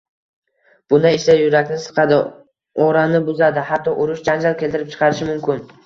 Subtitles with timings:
[0.93, 2.19] Bunday ishlar yurakni siqadi,
[2.89, 5.67] orani buzadi, hatto urush-janjal keltirib chiqarishi mumkin.